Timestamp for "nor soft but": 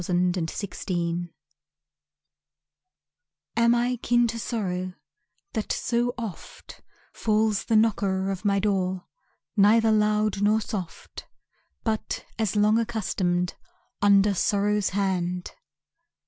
10.41-12.25